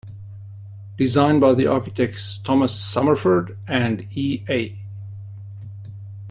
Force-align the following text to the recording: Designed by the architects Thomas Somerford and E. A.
Designed 0.97 1.39
by 1.41 1.53
the 1.53 1.67
architects 1.67 2.39
Thomas 2.39 2.73
Somerford 2.73 3.55
and 3.67 4.07
E. 4.17 4.43
A. 4.49 4.75